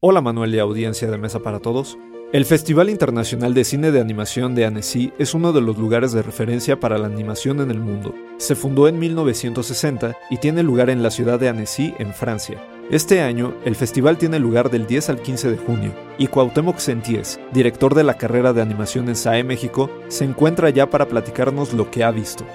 Hola 0.00 0.20
Manuel 0.20 0.54
y 0.54 0.60
audiencia 0.60 1.10
de 1.10 1.18
Mesa 1.18 1.40
para 1.40 1.58
Todos. 1.58 1.98
El 2.32 2.44
Festival 2.44 2.88
Internacional 2.88 3.52
de 3.52 3.64
Cine 3.64 3.90
de 3.90 4.00
Animación 4.00 4.54
de 4.54 4.64
Annecy 4.64 5.12
es 5.18 5.34
uno 5.34 5.52
de 5.52 5.60
los 5.60 5.76
lugares 5.76 6.12
de 6.12 6.22
referencia 6.22 6.78
para 6.78 6.98
la 6.98 7.08
animación 7.08 7.60
en 7.60 7.72
el 7.72 7.80
mundo. 7.80 8.14
Se 8.36 8.54
fundó 8.54 8.86
en 8.86 9.00
1960 9.00 10.16
y 10.30 10.36
tiene 10.36 10.62
lugar 10.62 10.88
en 10.88 11.02
la 11.02 11.10
ciudad 11.10 11.40
de 11.40 11.48
Annecy, 11.48 11.94
en 11.98 12.14
Francia. 12.14 12.64
Este 12.92 13.22
año, 13.22 13.56
el 13.64 13.74
festival 13.74 14.18
tiene 14.18 14.38
lugar 14.38 14.70
del 14.70 14.86
10 14.86 15.08
al 15.08 15.20
15 15.20 15.50
de 15.50 15.58
junio, 15.58 15.92
y 16.16 16.28
Cuauhtémoc 16.28 16.78
Senties, 16.78 17.40
director 17.52 17.96
de 17.96 18.04
la 18.04 18.14
carrera 18.14 18.52
de 18.52 18.62
animación 18.62 19.08
en 19.08 19.16
SAE 19.16 19.42
México, 19.42 19.90
se 20.06 20.24
encuentra 20.24 20.70
ya 20.70 20.88
para 20.88 21.08
platicarnos 21.08 21.72
lo 21.72 21.90
que 21.90 22.04
ha 22.04 22.12
visto. 22.12 22.46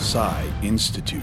SAE 0.00 0.46
Institute. 0.62 1.20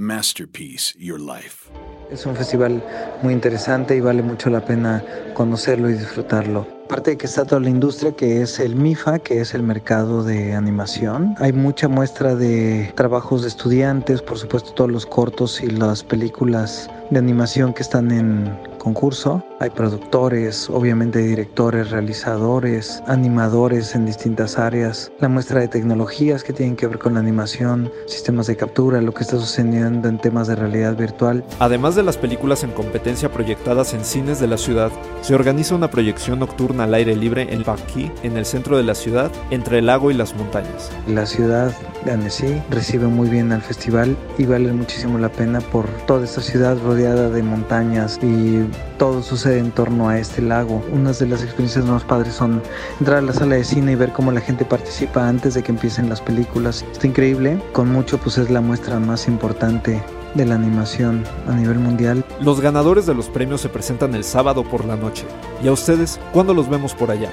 Masterpiece 0.00 0.98
Your 0.98 1.20
Life. 1.20 1.70
Es 2.10 2.26
un 2.26 2.36
festival 2.36 2.82
muy 3.22 3.32
interesante 3.32 3.96
y 3.96 4.00
vale 4.00 4.22
mucho 4.22 4.50
la 4.50 4.64
pena 4.64 5.02
conocerlo 5.34 5.90
y 5.90 5.94
disfrutarlo. 5.94 6.66
Aparte 6.84 7.12
de 7.12 7.16
que 7.16 7.26
está 7.26 7.44
toda 7.44 7.60
la 7.60 7.70
industria 7.70 8.12
que 8.12 8.42
es 8.42 8.60
el 8.60 8.76
MIFA, 8.76 9.18
que 9.18 9.40
es 9.40 9.54
el 9.54 9.62
mercado 9.62 10.22
de 10.22 10.54
animación. 10.54 11.34
Hay 11.38 11.52
mucha 11.52 11.88
muestra 11.88 12.34
de 12.36 12.92
trabajos 12.94 13.42
de 13.42 13.48
estudiantes, 13.48 14.20
por 14.20 14.38
supuesto 14.38 14.72
todos 14.74 14.90
los 14.90 15.06
cortos 15.06 15.62
y 15.62 15.68
las 15.68 16.04
películas 16.04 16.90
de 17.10 17.18
animación 17.18 17.72
que 17.72 17.82
están 17.82 18.10
en 18.10 18.73
concurso. 18.84 19.42
Hay 19.58 19.70
productores, 19.70 20.68
obviamente 20.70 21.20
directores, 21.20 21.90
realizadores, 21.90 23.02
animadores 23.06 23.94
en 23.94 24.06
distintas 24.06 24.58
áreas. 24.58 25.10
La 25.20 25.28
muestra 25.28 25.60
de 25.60 25.68
tecnologías 25.68 26.44
que 26.44 26.52
tienen 26.52 26.76
que 26.76 26.86
ver 26.86 26.98
con 26.98 27.14
la 27.14 27.20
animación, 27.20 27.90
sistemas 28.06 28.46
de 28.46 28.56
captura, 28.56 29.00
lo 29.00 29.12
que 29.12 29.22
está 29.22 29.38
sucediendo 29.38 30.08
en 30.08 30.18
temas 30.18 30.46
de 30.46 30.56
realidad 30.56 30.96
virtual. 30.96 31.42
Además 31.58 31.94
de 31.96 32.02
las 32.02 32.18
películas 32.18 32.62
en 32.62 32.72
competencia 32.72 33.32
proyectadas 33.32 33.94
en 33.94 34.04
cines 34.04 34.38
de 34.38 34.48
la 34.48 34.58
ciudad, 34.58 34.92
se 35.22 35.34
organiza 35.34 35.74
una 35.74 35.90
proyección 35.90 36.38
nocturna 36.38 36.84
al 36.84 36.94
aire 36.94 37.16
libre 37.16 37.48
en 37.50 37.64
Baki, 37.64 38.12
en 38.22 38.36
el 38.36 38.44
centro 38.44 38.76
de 38.76 38.82
la 38.82 38.94
ciudad, 38.94 39.32
entre 39.50 39.78
el 39.78 39.86
lago 39.86 40.10
y 40.10 40.14
las 40.14 40.34
montañas. 40.36 40.90
La 41.08 41.24
ciudad 41.24 41.72
de 42.04 42.12
Annecy 42.12 42.62
recibe 42.70 43.06
muy 43.06 43.28
bien 43.30 43.50
al 43.52 43.62
festival 43.62 44.14
y 44.36 44.44
vale 44.44 44.72
muchísimo 44.72 45.18
la 45.18 45.30
pena 45.30 45.60
por 45.60 45.86
toda 46.06 46.24
esta 46.24 46.42
ciudad 46.42 46.76
rodeada 46.84 47.30
de 47.30 47.42
montañas 47.42 48.18
y 48.22 48.64
todo 48.98 49.22
sucede 49.22 49.58
en 49.58 49.70
torno 49.70 50.08
a 50.08 50.18
este 50.18 50.42
lago. 50.42 50.82
Unas 50.92 51.18
de 51.18 51.26
las 51.26 51.42
experiencias 51.42 51.84
más 51.84 52.04
padres 52.04 52.34
son 52.34 52.62
entrar 52.98 53.18
a 53.18 53.22
la 53.22 53.32
sala 53.32 53.56
de 53.56 53.64
cine 53.64 53.92
y 53.92 53.96
ver 53.96 54.12
cómo 54.12 54.32
la 54.32 54.40
gente 54.40 54.64
participa 54.64 55.28
antes 55.28 55.54
de 55.54 55.62
que 55.62 55.72
empiecen 55.72 56.08
las 56.08 56.20
películas. 56.20 56.84
Está 56.92 57.06
increíble, 57.06 57.60
con 57.72 57.90
mucho 57.90 58.18
pues 58.18 58.38
es 58.38 58.50
la 58.50 58.60
muestra 58.60 58.98
más 58.98 59.28
importante 59.28 60.02
de 60.34 60.44
la 60.44 60.54
animación 60.54 61.24
a 61.46 61.54
nivel 61.54 61.78
mundial. 61.78 62.24
Los 62.40 62.60
ganadores 62.60 63.06
de 63.06 63.14
los 63.14 63.28
premios 63.28 63.60
se 63.60 63.68
presentan 63.68 64.14
el 64.14 64.24
sábado 64.24 64.64
por 64.64 64.84
la 64.84 64.96
noche. 64.96 65.24
¿Y 65.62 65.68
a 65.68 65.72
ustedes 65.72 66.20
cuándo 66.32 66.54
los 66.54 66.68
vemos 66.68 66.94
por 66.94 67.10
allá? 67.10 67.30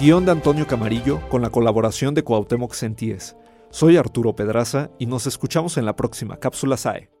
Guión 0.00 0.24
de 0.24 0.32
Antonio 0.32 0.66
Camarillo 0.66 1.20
con 1.28 1.42
la 1.42 1.50
colaboración 1.50 2.14
de 2.14 2.22
Cuauhtémoc 2.22 2.72
Sentíes. 2.72 3.36
Soy 3.70 3.96
Arturo 3.96 4.34
Pedraza 4.34 4.90
y 4.98 5.06
nos 5.06 5.26
escuchamos 5.26 5.76
en 5.76 5.84
la 5.84 5.96
próxima 5.96 6.38
Cápsula 6.38 6.76
SAE. 6.76 7.17